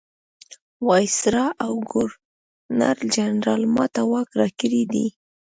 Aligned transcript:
وایسرا 0.87 1.45
او 1.65 1.73
ګورنرجنرال 1.91 3.61
ما 3.75 3.85
ته 3.93 4.01
واک 4.11 4.29
راکړی 4.41 4.83
دی. 4.93 5.07